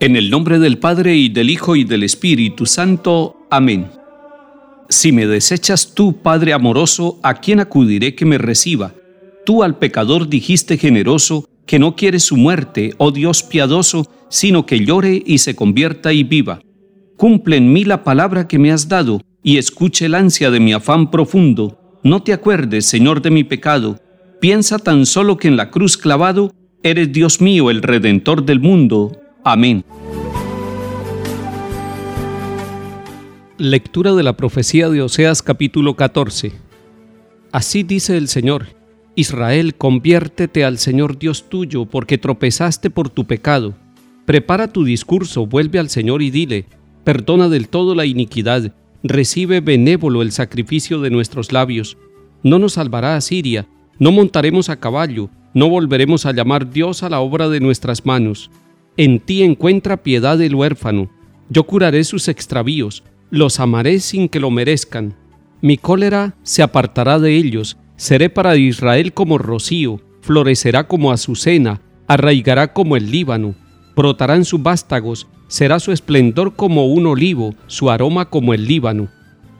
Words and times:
En 0.00 0.14
el 0.14 0.30
nombre 0.30 0.60
del 0.60 0.78
Padre 0.78 1.16
y 1.16 1.28
del 1.28 1.50
Hijo 1.50 1.74
y 1.74 1.82
del 1.82 2.04
Espíritu 2.04 2.66
Santo. 2.66 3.36
Amén. 3.50 3.90
Si 4.88 5.10
me 5.10 5.26
desechas 5.26 5.92
tú, 5.92 6.22
Padre 6.22 6.52
amoroso, 6.52 7.18
¿a 7.24 7.34
quién 7.34 7.58
acudiré 7.58 8.14
que 8.14 8.24
me 8.24 8.38
reciba? 8.38 8.94
Tú 9.44 9.64
al 9.64 9.76
pecador 9.76 10.28
dijiste 10.28 10.78
generoso, 10.78 11.48
que 11.66 11.80
no 11.80 11.96
quiere 11.96 12.20
su 12.20 12.36
muerte, 12.36 12.94
oh 12.98 13.10
Dios 13.10 13.42
piadoso, 13.42 14.06
sino 14.28 14.66
que 14.66 14.84
llore 14.84 15.20
y 15.26 15.38
se 15.38 15.56
convierta 15.56 16.12
y 16.12 16.22
viva. 16.22 16.60
Cumple 17.16 17.56
en 17.56 17.72
mí 17.72 17.84
la 17.84 18.04
palabra 18.04 18.46
que 18.46 18.60
me 18.60 18.70
has 18.70 18.88
dado, 18.88 19.20
y 19.42 19.58
escuche 19.58 20.06
el 20.06 20.14
ansia 20.14 20.52
de 20.52 20.60
mi 20.60 20.72
afán 20.72 21.10
profundo. 21.10 21.98
No 22.04 22.22
te 22.22 22.32
acuerdes, 22.32 22.86
Señor, 22.86 23.20
de 23.20 23.32
mi 23.32 23.42
pecado. 23.42 23.98
Piensa 24.40 24.78
tan 24.78 25.06
solo 25.06 25.38
que 25.38 25.48
en 25.48 25.56
la 25.56 25.72
cruz 25.72 25.96
clavado, 25.96 26.54
eres 26.84 27.12
Dios 27.12 27.40
mío, 27.40 27.68
el 27.68 27.82
Redentor 27.82 28.44
del 28.44 28.60
mundo. 28.60 29.10
Amén. 29.50 29.82
Lectura 33.56 34.12
de 34.12 34.22
la 34.22 34.36
profecía 34.36 34.90
de 34.90 35.00
Oseas 35.00 35.40
capítulo 35.40 35.96
14. 35.96 36.52
Así 37.50 37.82
dice 37.82 38.18
el 38.18 38.28
Señor, 38.28 38.66
Israel, 39.14 39.74
conviértete 39.74 40.66
al 40.66 40.76
Señor 40.76 41.18
Dios 41.18 41.48
tuyo, 41.48 41.86
porque 41.86 42.18
tropezaste 42.18 42.90
por 42.90 43.08
tu 43.08 43.26
pecado. 43.26 43.74
Prepara 44.26 44.70
tu 44.70 44.84
discurso, 44.84 45.46
vuelve 45.46 45.78
al 45.78 45.88
Señor 45.88 46.20
y 46.20 46.30
dile, 46.30 46.66
perdona 47.04 47.48
del 47.48 47.70
todo 47.70 47.94
la 47.94 48.04
iniquidad, 48.04 48.74
recibe 49.02 49.62
benévolo 49.62 50.20
el 50.20 50.32
sacrificio 50.32 51.00
de 51.00 51.08
nuestros 51.08 51.52
labios. 51.52 51.96
No 52.42 52.58
nos 52.58 52.74
salvará 52.74 53.16
Asiria, 53.16 53.66
no 53.98 54.12
montaremos 54.12 54.68
a 54.68 54.78
caballo, 54.78 55.30
no 55.54 55.70
volveremos 55.70 56.26
a 56.26 56.32
llamar 56.32 56.68
Dios 56.68 57.02
a 57.02 57.08
la 57.08 57.20
obra 57.20 57.48
de 57.48 57.60
nuestras 57.60 58.04
manos. 58.04 58.50
En 58.98 59.20
ti 59.20 59.44
encuentra 59.44 60.02
piedad 60.02 60.42
el 60.42 60.56
huérfano. 60.56 61.08
Yo 61.50 61.62
curaré 61.62 62.02
sus 62.02 62.26
extravíos, 62.26 63.04
los 63.30 63.60
amaré 63.60 64.00
sin 64.00 64.28
que 64.28 64.40
lo 64.40 64.50
merezcan. 64.50 65.14
Mi 65.60 65.78
cólera 65.78 66.34
se 66.42 66.64
apartará 66.64 67.20
de 67.20 67.36
ellos, 67.36 67.76
seré 67.96 68.28
para 68.28 68.56
Israel 68.56 69.12
como 69.12 69.38
rocío, 69.38 70.00
florecerá 70.20 70.88
como 70.88 71.12
azucena, 71.12 71.80
arraigará 72.08 72.72
como 72.72 72.96
el 72.96 73.12
Líbano, 73.12 73.54
brotarán 73.94 74.44
sus 74.44 74.64
vástagos, 74.64 75.28
será 75.46 75.78
su 75.78 75.92
esplendor 75.92 76.56
como 76.56 76.86
un 76.86 77.06
olivo, 77.06 77.54
su 77.68 77.90
aroma 77.92 78.28
como 78.28 78.52
el 78.52 78.66
Líbano. 78.66 79.06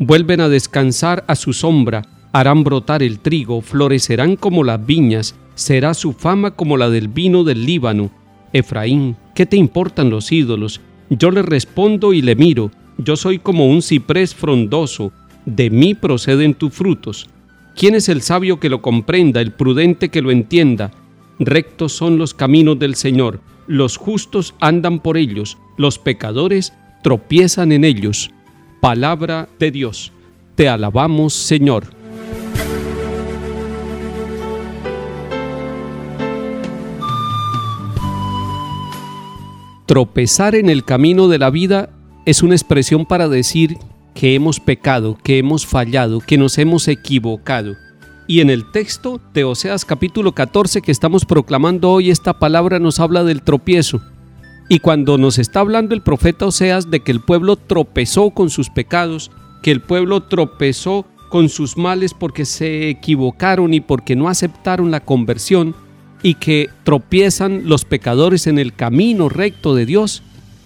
Vuelven 0.01 0.41
a 0.41 0.49
descansar 0.49 1.25
a 1.29 1.37
su 1.37 1.53
sombra, 1.53 2.03
harán 2.33 2.65
brotar 2.65 3.05
el 3.05 3.21
trigo, 3.21 3.61
florecerán 3.61 4.35
como 4.35 4.65
las 4.65 4.85
viñas, 4.85 5.37
será 5.55 5.95
su 5.95 6.13
fama 6.13 6.57
como 6.57 6.77
la 6.77 6.91
del 6.91 7.07
vino 7.07 7.45
del 7.45 7.65
Líbano, 7.65 8.11
Efraín, 8.59 9.17
¿qué 9.35 9.47
te 9.47 9.57
importan 9.57 10.11
los 10.11 10.31
ídolos? 10.33 10.81
Yo 11.11 11.31
le 11.31 11.43
respondo 11.43 12.13
y 12.13 12.23
le 12.23 12.37
miro, 12.37 12.71
yo 12.99 13.17
soy 13.17 13.39
como 13.39 13.67
un 13.67 13.83
ciprés 13.83 14.35
frondoso, 14.35 15.13
de 15.47 15.71
mí 15.71 15.95
proceden 15.95 16.55
tus 16.55 16.73
frutos. 16.73 17.29
¿Quién 17.77 17.95
es 17.95 18.09
el 18.09 18.23
sabio 18.23 18.61
que 18.61 18.69
lo 18.69 18.83
comprenda, 18.83 19.41
el 19.41 19.53
prudente 19.53 20.09
que 20.09 20.21
lo 20.21 20.31
entienda? 20.31 20.91
Rectos 21.39 21.93
son 21.93 22.19
los 22.19 22.35
caminos 22.35 22.79
del 22.79 22.97
Señor, 22.97 23.41
los 23.67 23.97
justos 23.97 24.55
andan 24.61 25.01
por 25.01 25.17
ellos, 25.17 25.57
los 25.77 25.99
pecadores 25.99 26.73
tropiezan 27.03 27.73
en 27.73 27.85
ellos. 27.85 28.31
Palabra 28.81 29.49
de 29.59 29.71
Dios. 29.71 30.13
Te 30.55 30.69
alabamos, 30.69 31.35
Señor. 31.35 31.98
Tropezar 39.89 40.55
en 40.55 40.69
el 40.69 40.85
camino 40.85 41.29
de 41.29 41.39
la 41.39 41.49
vida 41.49 41.89
es 42.27 42.43
una 42.43 42.55
expresión 42.55 43.07
para 43.07 43.27
decir 43.27 43.79
que 44.15 44.35
hemos 44.35 44.61
pecado, 44.61 45.17
que 45.25 45.39
hemos 45.39 45.65
fallado, 45.65 46.21
que 46.21 46.37
nos 46.37 46.59
hemos 46.59 46.89
equivocado. 46.89 47.75
Y 48.27 48.41
en 48.41 48.51
el 48.51 48.71
texto 48.71 49.19
de 49.33 49.45
Oseas 49.45 49.87
capítulo 49.87 50.33
14 50.33 50.83
que 50.83 50.93
estamos 50.93 51.25
proclamando 51.25 51.91
hoy, 51.91 52.11
esta 52.11 52.39
palabra 52.39 52.79
nos 52.79 53.01
habla 53.01 53.25
del 53.25 53.41
tropiezo. 53.41 54.03
Y 54.69 54.81
cuando 54.81 55.17
nos 55.17 55.39
está 55.39 55.61
hablando 55.61 55.95
el 55.95 56.03
profeta 56.03 56.45
Oseas 56.45 56.91
de 56.91 57.01
que 57.01 57.11
el 57.11 57.21
pueblo 57.23 57.57
tropezó 57.57 58.29
con 58.29 58.51
sus 58.51 58.69
pecados, 58.69 59.31
que 59.63 59.71
el 59.71 59.81
pueblo 59.81 60.23
tropezó 60.25 61.07
con 61.31 61.49
sus 61.49 61.79
males 61.79 62.13
porque 62.13 62.45
se 62.45 62.91
equivocaron 62.91 63.73
y 63.73 63.81
porque 63.81 64.17
no 64.17 64.29
aceptaron 64.29 64.91
la 64.91 65.01
conversión, 65.01 65.75
y 66.23 66.35
que 66.35 66.71
tropiezan 66.85 67.63
los 67.69 67.85
pecadores 67.85 68.47
en 68.47 68.59
el 68.59 68.75
camino 68.75 69.29
recto 69.29 69.75
de 69.75 69.87
Dios, 69.87 70.23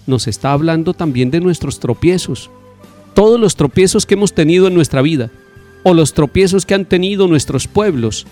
nos 0.07 0.27
está 0.27 0.51
hablando 0.51 0.93
también 0.93 1.31
de 1.31 1.39
nuestros 1.39 1.79
tropiezos. 1.79 2.49
Todos 3.13 3.39
los 3.39 3.55
tropiezos 3.55 4.05
que 4.05 4.15
hemos 4.15 4.33
tenido 4.33 4.67
en 4.67 4.73
nuestra 4.73 5.01
vida, 5.01 5.29
o 5.83 5.93
los 5.93 6.13
tropiezos 6.13 6.65
que 6.65 6.73
han 6.73 6.85
tenido 6.85 7.27
nuestros 7.27 7.67
pueblos, 7.67 8.25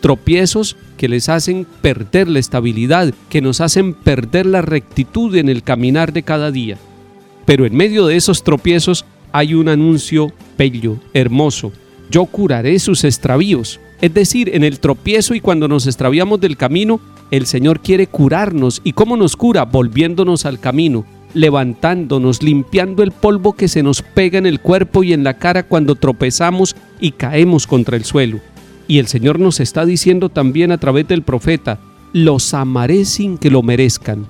tropiezos 0.00 0.76
que 0.96 1.08
les 1.08 1.28
hacen 1.28 1.66
perder 1.80 2.28
la 2.28 2.38
estabilidad, 2.38 3.14
que 3.28 3.40
nos 3.40 3.60
hacen 3.60 3.94
perder 3.94 4.46
la 4.46 4.62
rectitud 4.62 5.34
en 5.36 5.48
el 5.48 5.62
caminar 5.62 6.12
de 6.12 6.22
cada 6.22 6.50
día. 6.50 6.78
Pero 7.44 7.66
en 7.66 7.76
medio 7.76 8.06
de 8.06 8.16
esos 8.16 8.42
tropiezos 8.42 9.04
hay 9.32 9.54
un 9.54 9.68
anuncio 9.68 10.32
bello, 10.56 10.98
hermoso. 11.12 11.72
Yo 12.12 12.26
curaré 12.26 12.78
sus 12.78 13.04
extravíos. 13.04 13.80
Es 14.02 14.12
decir, 14.12 14.50
en 14.54 14.64
el 14.64 14.80
tropiezo 14.80 15.34
y 15.34 15.40
cuando 15.40 15.66
nos 15.66 15.86
extraviamos 15.86 16.38
del 16.40 16.58
camino, 16.58 17.00
el 17.30 17.46
Señor 17.46 17.80
quiere 17.80 18.06
curarnos. 18.06 18.82
¿Y 18.84 18.92
cómo 18.92 19.16
nos 19.16 19.34
cura? 19.34 19.64
Volviéndonos 19.64 20.44
al 20.44 20.60
camino, 20.60 21.06
levantándonos, 21.32 22.42
limpiando 22.42 23.02
el 23.02 23.12
polvo 23.12 23.54
que 23.54 23.66
se 23.66 23.82
nos 23.82 24.02
pega 24.02 24.38
en 24.38 24.44
el 24.44 24.60
cuerpo 24.60 25.02
y 25.02 25.14
en 25.14 25.24
la 25.24 25.38
cara 25.38 25.62
cuando 25.62 25.94
tropezamos 25.94 26.76
y 27.00 27.12
caemos 27.12 27.66
contra 27.66 27.96
el 27.96 28.04
suelo. 28.04 28.40
Y 28.86 28.98
el 28.98 29.06
Señor 29.06 29.40
nos 29.40 29.58
está 29.58 29.86
diciendo 29.86 30.28
también 30.28 30.70
a 30.70 30.76
través 30.78 31.08
del 31.08 31.22
profeta, 31.22 31.78
los 32.12 32.52
amaré 32.52 33.06
sin 33.06 33.38
que 33.38 33.50
lo 33.50 33.62
merezcan. 33.62 34.26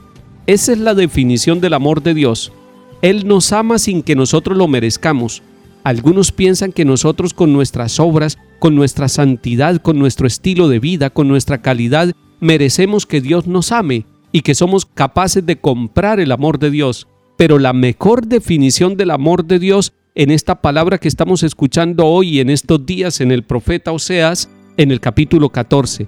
Esa 0.46 0.70
es 0.70 0.78
la 0.78 0.94
definición 0.94 1.60
del 1.60 1.74
amor 1.74 2.00
de 2.00 2.14
Dios. 2.14 2.52
Él 3.00 3.26
nos 3.26 3.52
ama 3.52 3.80
sin 3.80 4.04
que 4.04 4.14
nosotros 4.14 4.56
lo 4.56 4.68
merezcamos. 4.68 5.42
Algunos 5.84 6.30
piensan 6.30 6.72
que 6.72 6.84
nosotros 6.84 7.34
con 7.34 7.52
nuestras 7.52 7.98
obras, 7.98 8.38
con 8.60 8.74
nuestra 8.74 9.08
santidad, 9.08 9.82
con 9.82 9.98
nuestro 9.98 10.26
estilo 10.26 10.68
de 10.68 10.78
vida, 10.78 11.10
con 11.10 11.26
nuestra 11.26 11.60
calidad, 11.60 12.12
merecemos 12.40 13.06
que 13.06 13.20
Dios 13.20 13.46
nos 13.46 13.72
ame 13.72 14.06
y 14.30 14.42
que 14.42 14.54
somos 14.54 14.86
capaces 14.86 15.44
de 15.44 15.56
comprar 15.56 16.20
el 16.20 16.30
amor 16.30 16.58
de 16.58 16.70
Dios. 16.70 17.08
Pero 17.36 17.58
la 17.58 17.72
mejor 17.72 18.26
definición 18.26 18.96
del 18.96 19.10
amor 19.10 19.44
de 19.44 19.58
Dios 19.58 19.92
en 20.14 20.30
esta 20.30 20.60
palabra 20.60 20.98
que 20.98 21.08
estamos 21.08 21.42
escuchando 21.42 22.06
hoy 22.06 22.38
en 22.38 22.50
estos 22.50 22.84
días 22.84 23.20
en 23.20 23.32
el 23.32 23.42
profeta 23.42 23.92
Oseas, 23.92 24.48
en 24.76 24.90
el 24.92 25.00
capítulo 25.00 25.48
14, 25.48 26.06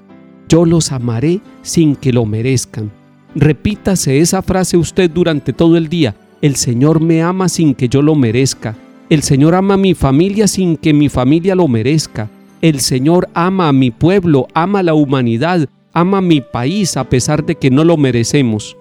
yo 0.48 0.64
los 0.64 0.92
amaré 0.92 1.40
sin 1.62 1.96
que 1.96 2.12
lo 2.12 2.24
merezcan. 2.26 2.92
Repítase 3.34 4.20
esa 4.20 4.42
frase 4.42 4.76
usted 4.76 5.10
durante 5.10 5.52
todo 5.52 5.76
el 5.76 5.88
día. 5.88 6.14
El 6.40 6.56
Señor 6.56 7.00
me 7.00 7.22
ama 7.22 7.48
sin 7.48 7.74
que 7.74 7.88
yo 7.88 8.02
lo 8.02 8.14
merezca. 8.14 8.76
El 9.10 9.22
Señor 9.22 9.54
ama 9.54 9.74
a 9.74 9.78
mi 9.78 9.94
familia 9.94 10.48
sin 10.48 10.76
que 10.76 10.94
mi 10.94 11.10
familia 11.10 11.54
lo 11.54 11.68
merezca. 11.68 12.30
El 12.62 12.80
Señor 12.80 13.28
ama 13.34 13.68
a 13.68 13.72
mi 13.72 13.90
pueblo, 13.90 14.48
ama 14.54 14.78
a 14.78 14.82
la 14.82 14.94
humanidad, 14.94 15.68
ama 15.92 16.18
a 16.18 16.22
mi 16.22 16.40
país 16.40 16.96
a 16.96 17.04
pesar 17.04 17.44
de 17.44 17.56
que 17.56 17.70
no 17.70 17.84
lo 17.84 17.98
merecemos. 17.98 18.78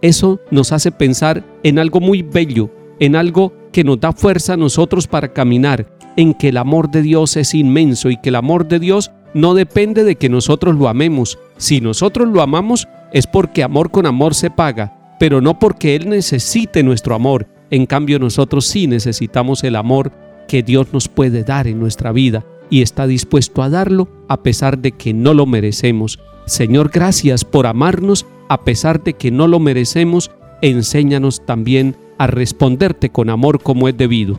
Eso 0.00 0.38
nos 0.52 0.70
hace 0.70 0.92
pensar 0.92 1.44
en 1.64 1.80
algo 1.80 1.98
muy 1.98 2.22
bello, 2.22 2.70
en 3.00 3.16
algo 3.16 3.52
que 3.72 3.82
nos 3.82 3.98
da 3.98 4.12
fuerza 4.12 4.52
a 4.52 4.56
nosotros 4.56 5.08
para 5.08 5.32
caminar, 5.32 5.88
en 6.16 6.34
que 6.34 6.50
el 6.50 6.56
amor 6.56 6.90
de 6.92 7.02
Dios 7.02 7.36
es 7.36 7.52
inmenso 7.54 8.10
y 8.10 8.16
que 8.16 8.28
el 8.28 8.36
amor 8.36 8.68
de 8.68 8.78
Dios 8.78 9.10
no 9.34 9.54
depende 9.54 10.04
de 10.04 10.14
que 10.14 10.28
nosotros 10.28 10.76
lo 10.76 10.88
amemos. 10.88 11.38
Si 11.56 11.80
nosotros 11.80 12.28
lo 12.28 12.42
amamos 12.42 12.86
es 13.12 13.26
porque 13.26 13.64
amor 13.64 13.90
con 13.90 14.06
amor 14.06 14.36
se 14.36 14.50
paga, 14.50 15.16
pero 15.18 15.40
no 15.40 15.58
porque 15.58 15.96
Él 15.96 16.08
necesite 16.08 16.84
nuestro 16.84 17.16
amor. 17.16 17.48
En 17.70 17.86
cambio 17.86 18.18
nosotros 18.18 18.66
sí 18.66 18.86
necesitamos 18.86 19.64
el 19.64 19.76
amor 19.76 20.12
que 20.48 20.62
Dios 20.62 20.92
nos 20.92 21.08
puede 21.08 21.44
dar 21.44 21.66
en 21.66 21.80
nuestra 21.80 22.12
vida 22.12 22.44
y 22.70 22.82
está 22.82 23.06
dispuesto 23.06 23.62
a 23.62 23.70
darlo 23.70 24.08
a 24.28 24.42
pesar 24.42 24.78
de 24.78 24.92
que 24.92 25.14
no 25.14 25.34
lo 25.34 25.46
merecemos. 25.46 26.18
Señor, 26.46 26.90
gracias 26.92 27.44
por 27.44 27.66
amarnos 27.66 28.26
a 28.48 28.64
pesar 28.64 29.02
de 29.02 29.14
que 29.14 29.30
no 29.30 29.48
lo 29.48 29.58
merecemos. 29.58 30.30
Enséñanos 30.60 31.44
también 31.46 31.96
a 32.18 32.26
responderte 32.26 33.10
con 33.10 33.30
amor 33.30 33.62
como 33.62 33.88
es 33.88 33.96
debido. 33.96 34.38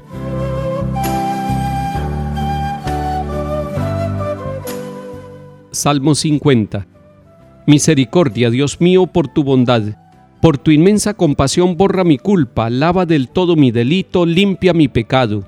Salmo 5.72 6.16
50 6.16 6.88
Misericordia, 7.68 8.50
Dios 8.50 8.80
mío, 8.80 9.08
por 9.08 9.28
tu 9.28 9.44
bondad 9.44 9.84
por 10.46 10.60
tu 10.60 10.70
inmensa 10.70 11.16
compasión 11.16 11.76
borra 11.76 12.04
mi 12.04 12.20
culpa, 12.20 12.70
lava 12.70 13.08
del 13.08 13.30
todo 13.30 13.56
mi 13.56 13.72
delito, 13.72 14.28
limpia 14.28 14.76
mi 14.76 14.88
pecado. 14.88 15.44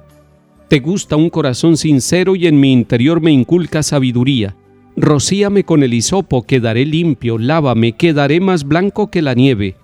Te 0.69 0.79
gusta 0.79 1.15
un 1.15 1.29
corazón 1.29 1.77
sincero 1.77 2.35
y 2.35 2.47
en 2.47 2.59
mi 2.59 2.73
interior 2.73 3.21
me 3.21 3.31
inculca 3.31 3.83
sabiduría. 3.83 4.55
Rocíame 4.95 5.65
con 5.65 5.83
el 5.83 5.94
hisopo, 5.94 6.47
quedaré 6.47 6.83
limpio, 6.83 7.38
lávame, 7.38 7.91
quedaré 7.91 8.39
más 8.39 8.63
blanco 8.63 9.11
que 9.11 9.21
la 9.21 9.35
nieve. 9.35 9.75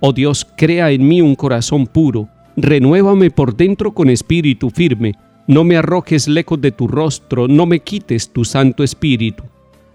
Oh 0.00 0.12
Dios, 0.12 0.46
crea 0.58 0.90
en 0.90 1.08
mí 1.08 1.22
un 1.22 1.36
corazón 1.36 1.86
puro, 1.86 2.28
renuévame 2.54 3.30
por 3.30 3.56
dentro 3.56 3.94
con 3.94 4.10
espíritu 4.10 4.68
firme, 4.68 5.14
no 5.46 5.64
me 5.64 5.78
arrojes 5.78 6.28
lejos 6.28 6.60
de 6.60 6.70
tu 6.70 6.86
rostro, 6.86 7.48
no 7.48 7.64
me 7.64 7.80
quites 7.80 8.30
tu 8.30 8.44
santo 8.44 8.84
espíritu. 8.84 9.42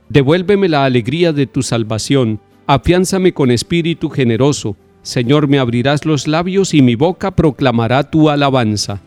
Devuélveme 0.10 0.70
la 0.70 0.86
alegría 0.86 1.34
de 1.34 1.46
tu 1.46 1.62
salvación, 1.62 2.40
afiánzame 2.68 3.34
con 3.34 3.52
espíritu 3.52 4.10
generoso. 4.10 4.76
Señor, 5.04 5.48
me 5.48 5.60
abrirás 5.60 6.06
los 6.06 6.28
labios 6.28 6.74
y 6.74 6.82
mi 6.82 6.96
boca 6.96 7.32
proclamará 7.32 8.10
tu 8.10 8.30
alabanza. 8.30 9.02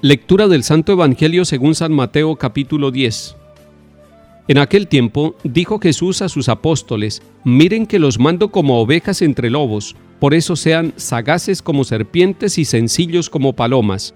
Lectura 0.00 0.48
del 0.48 0.62
Santo 0.62 0.92
Evangelio 0.92 1.44
según 1.44 1.74
San 1.74 1.92
Mateo 1.92 2.36
capítulo 2.36 2.90
10. 2.90 3.36
En 4.46 4.56
aquel 4.58 4.86
tiempo 4.86 5.36
dijo 5.44 5.78
Jesús 5.78 6.22
a 6.22 6.30
sus 6.30 6.48
apóstoles, 6.48 7.20
miren 7.44 7.86
que 7.86 7.98
los 7.98 8.18
mando 8.18 8.50
como 8.50 8.80
ovejas 8.80 9.20
entre 9.20 9.50
lobos, 9.50 9.94
por 10.20 10.32
eso 10.32 10.56
sean 10.56 10.94
sagaces 10.96 11.60
como 11.60 11.84
serpientes 11.84 12.56
y 12.56 12.64
sencillos 12.64 13.28
como 13.28 13.52
palomas. 13.52 14.14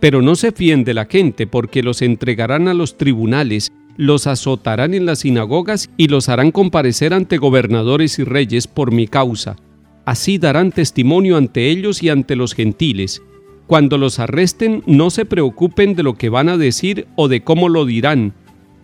Pero 0.00 0.22
no 0.22 0.36
se 0.36 0.52
fíen 0.52 0.84
de 0.84 0.94
la 0.94 1.04
gente, 1.04 1.46
porque 1.46 1.82
los 1.82 2.00
entregarán 2.00 2.68
a 2.68 2.74
los 2.74 2.96
tribunales, 2.96 3.72
los 3.96 4.26
azotarán 4.26 4.94
en 4.94 5.06
las 5.06 5.20
sinagogas 5.20 5.90
y 5.96 6.08
los 6.08 6.28
harán 6.28 6.50
comparecer 6.50 7.14
ante 7.14 7.38
gobernadores 7.38 8.18
y 8.18 8.24
reyes 8.24 8.66
por 8.66 8.92
mi 8.92 9.06
causa. 9.06 9.56
Así 10.04 10.38
darán 10.38 10.72
testimonio 10.72 11.36
ante 11.36 11.70
ellos 11.70 12.02
y 12.02 12.10
ante 12.10 12.36
los 12.36 12.54
gentiles 12.54 13.22
cuando 13.66 13.96
los 13.96 14.18
arresten, 14.18 14.82
no 14.86 15.10
se 15.10 15.24
preocupen 15.24 15.94
de 15.94 16.02
lo 16.02 16.14
que 16.14 16.28
van 16.28 16.48
a 16.48 16.56
decir 16.56 17.06
o 17.16 17.28
de 17.28 17.42
cómo 17.42 17.68
lo 17.68 17.86
dirán. 17.86 18.34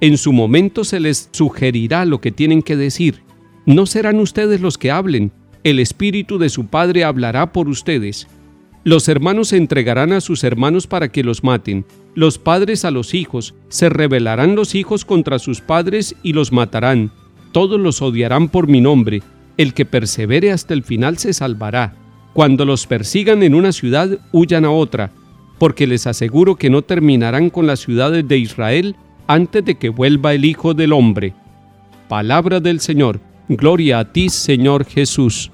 En 0.00 0.16
su 0.16 0.32
momento 0.32 0.84
se 0.84 1.00
les 1.00 1.28
sugerirá 1.32 2.06
lo 2.06 2.20
que 2.20 2.32
tienen 2.32 2.62
que 2.62 2.76
decir. 2.76 3.22
No 3.66 3.84
serán 3.84 4.18
ustedes 4.18 4.60
los 4.62 4.78
que 4.78 4.90
hablen, 4.90 5.32
el 5.64 5.78
Espíritu 5.78 6.38
de 6.38 6.48
su 6.48 6.66
Padre 6.66 7.04
hablará 7.04 7.52
por 7.52 7.68
ustedes. 7.68 8.26
Los 8.82 9.08
hermanos 9.08 9.48
se 9.48 9.58
entregarán 9.58 10.12
a 10.12 10.22
sus 10.22 10.42
hermanos 10.42 10.86
para 10.86 11.08
que 11.08 11.22
los 11.22 11.44
maten, 11.44 11.84
los 12.14 12.38
padres 12.38 12.86
a 12.86 12.90
los 12.90 13.12
hijos, 13.12 13.54
se 13.68 13.90
rebelarán 13.90 14.56
los 14.56 14.74
hijos 14.74 15.04
contra 15.04 15.38
sus 15.38 15.60
padres 15.60 16.16
y 16.22 16.32
los 16.32 16.50
matarán. 16.50 17.10
Todos 17.52 17.78
los 17.78 18.00
odiarán 18.00 18.48
por 18.48 18.68
mi 18.68 18.80
nombre, 18.80 19.22
el 19.58 19.74
que 19.74 19.84
persevere 19.84 20.50
hasta 20.50 20.72
el 20.72 20.82
final 20.82 21.18
se 21.18 21.34
salvará. 21.34 21.94
Cuando 22.32 22.64
los 22.64 22.86
persigan 22.86 23.42
en 23.42 23.54
una 23.54 23.72
ciudad, 23.72 24.18
huyan 24.32 24.64
a 24.64 24.70
otra, 24.70 25.10
porque 25.58 25.86
les 25.86 26.06
aseguro 26.06 26.56
que 26.56 26.70
no 26.70 26.80
terminarán 26.80 27.50
con 27.50 27.66
las 27.66 27.80
ciudades 27.80 28.26
de 28.26 28.38
Israel 28.38 28.96
antes 29.26 29.62
de 29.62 29.74
que 29.74 29.90
vuelva 29.90 30.32
el 30.32 30.46
Hijo 30.46 30.72
del 30.72 30.94
Hombre. 30.94 31.34
Palabra 32.08 32.60
del 32.60 32.80
Señor. 32.80 33.20
Gloria 33.48 33.98
a 33.98 34.12
ti, 34.12 34.30
Señor 34.30 34.86
Jesús. 34.86 35.50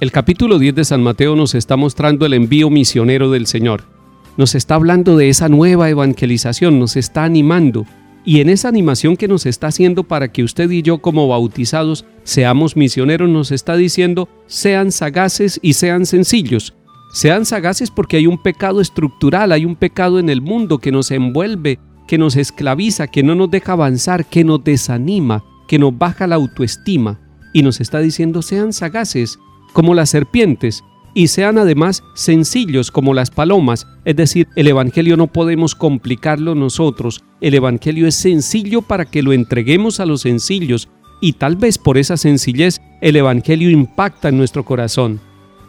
El 0.00 0.12
capítulo 0.12 0.60
10 0.60 0.76
de 0.76 0.84
San 0.84 1.02
Mateo 1.02 1.34
nos 1.34 1.56
está 1.56 1.76
mostrando 1.76 2.24
el 2.24 2.32
envío 2.32 2.70
misionero 2.70 3.32
del 3.32 3.48
Señor. 3.48 3.82
Nos 4.36 4.54
está 4.54 4.76
hablando 4.76 5.16
de 5.16 5.28
esa 5.28 5.48
nueva 5.48 5.90
evangelización, 5.90 6.78
nos 6.78 6.94
está 6.94 7.24
animando 7.24 7.84
y 8.24 8.40
en 8.40 8.48
esa 8.48 8.68
animación 8.68 9.16
que 9.16 9.26
nos 9.26 9.44
está 9.44 9.66
haciendo 9.66 10.04
para 10.04 10.30
que 10.30 10.44
usted 10.44 10.70
y 10.70 10.82
yo 10.82 10.98
como 10.98 11.26
bautizados 11.26 12.04
seamos 12.22 12.76
misioneros, 12.76 13.28
nos 13.28 13.50
está 13.50 13.74
diciendo, 13.74 14.28
sean 14.46 14.92
sagaces 14.92 15.58
y 15.62 15.72
sean 15.72 16.06
sencillos. 16.06 16.74
Sean 17.12 17.44
sagaces 17.44 17.90
porque 17.90 18.18
hay 18.18 18.28
un 18.28 18.40
pecado 18.40 18.80
estructural, 18.80 19.50
hay 19.50 19.64
un 19.64 19.74
pecado 19.74 20.20
en 20.20 20.28
el 20.28 20.40
mundo 20.40 20.78
que 20.78 20.92
nos 20.92 21.10
envuelve, 21.10 21.80
que 22.06 22.18
nos 22.18 22.36
esclaviza, 22.36 23.08
que 23.08 23.24
no 23.24 23.34
nos 23.34 23.50
deja 23.50 23.72
avanzar, 23.72 24.26
que 24.26 24.44
nos 24.44 24.62
desanima, 24.62 25.42
que 25.66 25.80
nos 25.80 25.98
baja 25.98 26.28
la 26.28 26.36
autoestima. 26.36 27.18
Y 27.52 27.62
nos 27.62 27.80
está 27.80 27.98
diciendo, 27.98 28.42
sean 28.42 28.72
sagaces 28.72 29.40
como 29.72 29.94
las 29.94 30.10
serpientes, 30.10 30.84
y 31.14 31.28
sean 31.28 31.58
además 31.58 32.04
sencillos 32.14 32.90
como 32.90 33.14
las 33.14 33.30
palomas, 33.30 33.86
es 34.04 34.16
decir, 34.16 34.46
el 34.56 34.68
Evangelio 34.68 35.16
no 35.16 35.26
podemos 35.26 35.74
complicarlo 35.74 36.54
nosotros, 36.54 37.24
el 37.40 37.54
Evangelio 37.54 38.06
es 38.06 38.14
sencillo 38.14 38.82
para 38.82 39.04
que 39.04 39.22
lo 39.22 39.32
entreguemos 39.32 40.00
a 40.00 40.06
los 40.06 40.22
sencillos 40.22 40.88
y 41.20 41.32
tal 41.32 41.56
vez 41.56 41.78
por 41.78 41.98
esa 41.98 42.16
sencillez 42.16 42.80
el 43.00 43.16
Evangelio 43.16 43.70
impacta 43.70 44.28
en 44.28 44.38
nuestro 44.38 44.64
corazón. 44.64 45.20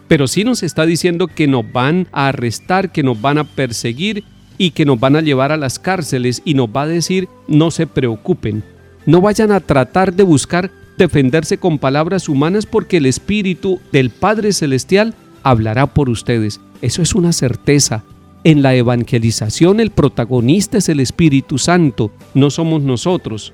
Pero 0.07 0.27
sí 0.27 0.43
nos 0.43 0.63
está 0.63 0.85
diciendo 0.85 1.27
que 1.27 1.47
nos 1.47 1.71
van 1.71 2.07
a 2.11 2.27
arrestar, 2.27 2.91
que 2.91 3.03
nos 3.03 3.19
van 3.19 3.37
a 3.37 3.43
perseguir 3.43 4.23
y 4.57 4.71
que 4.71 4.85
nos 4.85 4.99
van 4.99 5.15
a 5.15 5.21
llevar 5.21 5.51
a 5.51 5.57
las 5.57 5.79
cárceles 5.79 6.41
y 6.45 6.53
nos 6.53 6.67
va 6.67 6.83
a 6.83 6.87
decir 6.87 7.27
no 7.47 7.71
se 7.71 7.87
preocupen, 7.87 8.63
no 9.05 9.21
vayan 9.21 9.51
a 9.51 9.61
tratar 9.61 10.13
de 10.13 10.23
buscar 10.23 10.69
defenderse 10.99 11.57
con 11.57 11.79
palabras 11.79 12.29
humanas 12.29 12.67
porque 12.67 12.97
el 12.97 13.07
Espíritu 13.07 13.79
del 13.91 14.11
Padre 14.11 14.53
Celestial 14.53 15.15
hablará 15.41 15.87
por 15.87 16.09
ustedes. 16.09 16.59
Eso 16.83 17.01
es 17.01 17.15
una 17.15 17.33
certeza. 17.33 18.03
En 18.43 18.61
la 18.61 18.75
evangelización 18.75 19.79
el 19.79 19.89
protagonista 19.89 20.77
es 20.77 20.89
el 20.89 20.99
Espíritu 20.99 21.57
Santo, 21.57 22.11
no 22.35 22.51
somos 22.51 22.83
nosotros. 22.83 23.53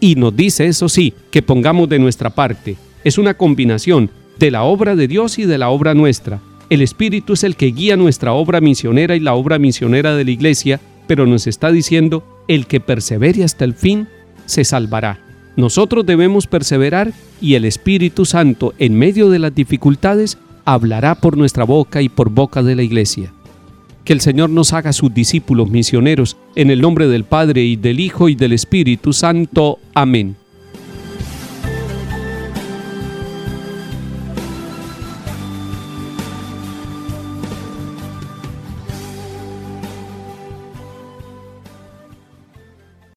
Y 0.00 0.16
nos 0.16 0.34
dice, 0.34 0.66
eso 0.66 0.88
sí, 0.88 1.14
que 1.30 1.42
pongamos 1.42 1.88
de 1.88 1.98
nuestra 1.98 2.30
parte. 2.30 2.76
Es 3.04 3.18
una 3.18 3.34
combinación 3.34 4.10
de 4.38 4.50
la 4.50 4.62
obra 4.62 4.96
de 4.96 5.06
Dios 5.06 5.38
y 5.38 5.44
de 5.44 5.58
la 5.58 5.68
obra 5.68 5.94
nuestra. 5.94 6.40
El 6.70 6.80
Espíritu 6.80 7.34
es 7.34 7.44
el 7.44 7.56
que 7.56 7.66
guía 7.66 7.96
nuestra 7.96 8.32
obra 8.32 8.60
misionera 8.60 9.14
y 9.16 9.20
la 9.20 9.34
obra 9.34 9.58
misionera 9.58 10.16
de 10.16 10.24
la 10.24 10.30
Iglesia, 10.30 10.80
pero 11.06 11.26
nos 11.26 11.46
está 11.46 11.70
diciendo, 11.70 12.24
el 12.48 12.66
que 12.66 12.80
persevere 12.80 13.44
hasta 13.44 13.64
el 13.64 13.74
fin, 13.74 14.08
se 14.46 14.64
salvará. 14.64 15.29
Nosotros 15.56 16.06
debemos 16.06 16.46
perseverar 16.46 17.12
y 17.40 17.54
el 17.54 17.64
Espíritu 17.64 18.24
Santo, 18.24 18.74
en 18.78 18.96
medio 18.96 19.30
de 19.30 19.38
las 19.38 19.54
dificultades, 19.54 20.38
hablará 20.64 21.14
por 21.14 21.36
nuestra 21.36 21.64
boca 21.64 22.02
y 22.02 22.08
por 22.08 22.30
boca 22.30 22.62
de 22.62 22.76
la 22.76 22.82
iglesia. 22.82 23.32
Que 24.04 24.12
el 24.12 24.20
Señor 24.20 24.50
nos 24.50 24.72
haga 24.72 24.92
sus 24.92 25.12
discípulos 25.12 25.70
misioneros, 25.70 26.36
en 26.54 26.70
el 26.70 26.80
nombre 26.80 27.08
del 27.08 27.24
Padre 27.24 27.64
y 27.64 27.76
del 27.76 28.00
Hijo 28.00 28.28
y 28.28 28.34
del 28.34 28.52
Espíritu 28.52 29.12
Santo. 29.12 29.78
Amén. 29.94 30.36